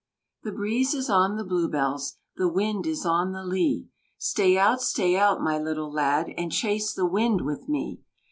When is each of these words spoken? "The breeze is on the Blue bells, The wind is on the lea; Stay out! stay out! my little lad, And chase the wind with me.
"The 0.41 0.51
breeze 0.51 0.95
is 0.95 1.11
on 1.11 1.37
the 1.37 1.43
Blue 1.43 1.69
bells, 1.69 2.15
The 2.35 2.47
wind 2.47 2.87
is 2.87 3.05
on 3.05 3.33
the 3.33 3.43
lea; 3.45 3.87
Stay 4.17 4.57
out! 4.57 4.81
stay 4.81 5.15
out! 5.15 5.41
my 5.43 5.59
little 5.59 5.91
lad, 5.91 6.33
And 6.39 6.51
chase 6.51 6.91
the 6.91 7.05
wind 7.05 7.41
with 7.41 7.69
me. 7.69 7.99